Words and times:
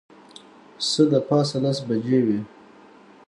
څه 0.89 1.01
د 1.11 1.13
پاسه 1.27 1.57
لس 1.63 1.77
بجې 1.87 2.19
وې. 2.25 2.39